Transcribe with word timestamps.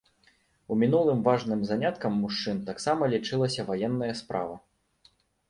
У 0.75 0.77
мінулым 0.83 1.19
важным 1.27 1.61
заняткам 1.71 2.17
мужчын 2.23 2.63
таксама 2.71 3.11
лічылася 3.13 3.67
ваенная 3.69 4.11
справа. 4.25 4.55